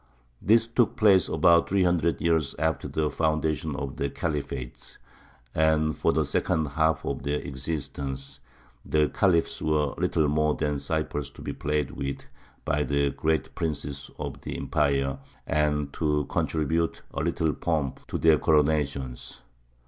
This 0.41 0.67
took 0.67 0.95
place 0.97 1.29
about 1.29 1.69
three 1.69 1.83
hundred 1.83 2.21
years 2.21 2.55
after 2.57 2.87
the 2.87 3.07
foundation 3.11 3.75
of 3.75 3.97
the 3.97 4.09
Khalifate; 4.09 4.97
and 5.53 5.95
for 5.95 6.11
the 6.11 6.25
second 6.25 6.69
half 6.69 7.05
of 7.05 7.21
their 7.21 7.37
existence 7.41 8.39
the 8.83 9.09
Khalifs 9.09 9.61
were 9.61 9.93
little 9.99 10.27
more 10.27 10.55
than 10.55 10.79
ciphers 10.79 11.29
to 11.29 11.43
be 11.43 11.53
played 11.53 11.91
with 11.91 12.21
by 12.65 12.81
the 12.81 13.11
great 13.11 13.53
princes 13.53 14.09
of 14.17 14.41
the 14.41 14.57
empire 14.57 15.19
and 15.45 15.93
to 15.93 16.25
contribute 16.25 17.03
a 17.13 17.21
little 17.21 17.53
pomp 17.53 18.07
to 18.07 18.17
their 18.17 18.39
coronations. 18.39 19.41